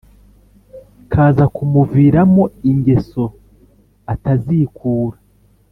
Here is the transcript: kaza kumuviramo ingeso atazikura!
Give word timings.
kaza 1.11 1.45
kumuviramo 1.55 2.43
ingeso 2.71 3.23
atazikura! 4.13 5.17